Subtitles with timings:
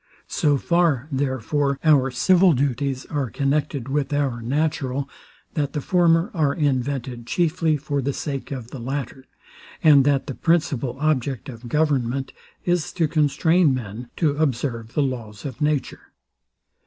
[0.25, 5.07] So far, therefore, our civil duties are connected with our natural,
[5.53, 9.25] that the former are invented chiefly for the sake of the latter;
[9.83, 12.33] and that the principal object of government
[12.65, 16.11] is to constrain men to observe the laws of nature.